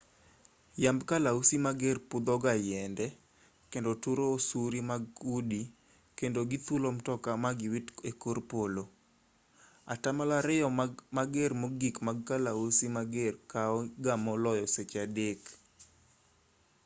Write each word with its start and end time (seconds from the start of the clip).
yamb 0.83 1.01
kalausi 1.09 1.57
mager 1.65 1.97
pudho 2.09 2.35
ga 2.43 2.53
yiende 2.65 3.07
kendo 3.71 3.91
turo 4.03 4.23
osuri 4.35 4.79
mag 4.91 5.03
udi 5.37 5.61
kendo 6.19 6.39
githulo 6.51 6.87
mtoka 6.97 7.31
ma 7.43 7.51
giwit 7.59 7.87
e 8.09 8.11
kor 8.21 8.37
polo 8.51 8.83
atamalo 9.93 10.33
ariyo 10.41 10.67
mager 11.17 11.51
mogik 11.61 11.95
mag 12.07 12.17
kalausi 12.27 12.85
mager 12.97 13.33
kao 13.51 13.77
ga 14.03 14.13
maloyo 14.25 14.65
seche 14.75 14.97
adek 15.07 15.41